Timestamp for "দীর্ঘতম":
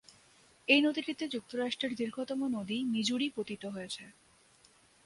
1.95-2.39